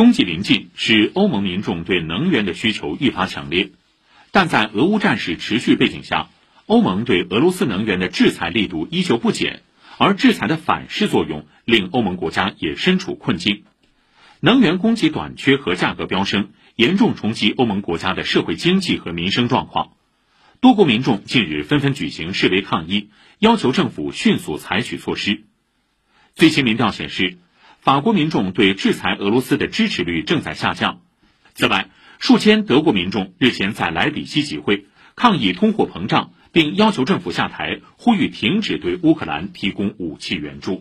[0.00, 3.72] 冬季临近，使欧盟民众对能源的需求愈发强烈。
[4.30, 6.30] 但在俄乌战事持续背景下，
[6.64, 9.60] 欧盟对俄罗斯能源的制裁力度依旧不减，
[9.98, 13.64] 而制裁的反噬作用令欧盟国家也身处困境。
[14.40, 19.90] 能源供给短缺和价格飙升，严重冲击欧盟国家的社会经济和民生状况。
[20.62, 25.44] 多国民众近日纷纷举行示威抗议，要求政府迅速采取措施。
[26.34, 27.36] 最新民调显示，
[27.80, 31.00] 法国民众对制裁俄罗斯的支持率正在下降。
[31.54, 34.84] 此外，数千德国民众日前在莱比锡集会，
[35.16, 40.78] 抗议通货膨胀，并要求政府下台，呼吁停止对乌克兰提供武器援助。